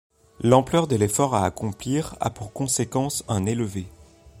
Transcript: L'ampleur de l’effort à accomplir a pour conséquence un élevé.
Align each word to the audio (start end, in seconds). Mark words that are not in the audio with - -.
L'ampleur 0.39 0.87
de 0.87 0.95
l’effort 0.95 1.35
à 1.35 1.45
accomplir 1.45 2.15
a 2.19 2.31
pour 2.31 2.53
conséquence 2.53 3.23
un 3.27 3.45
élevé. 3.45 3.85